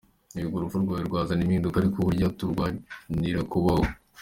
[0.37, 3.85] Yego urupfu rwawe rwazana impinduka, ariko burya turwanira kubaho.